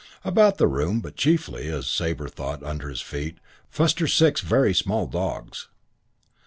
[0.25, 3.37] About the room, but chiefly, as Sabre thought, under his feet,
[3.69, 5.67] fussed her six very small dogs.